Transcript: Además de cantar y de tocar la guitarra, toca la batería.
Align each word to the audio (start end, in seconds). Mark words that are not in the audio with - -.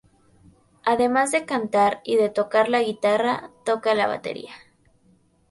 Además 0.83 1.29
de 1.31 1.45
cantar 1.45 2.01
y 2.03 2.15
de 2.15 2.29
tocar 2.31 2.69
la 2.69 2.81
guitarra, 2.81 3.51
toca 3.65 3.93
la 3.93 4.07
batería. 4.07 4.51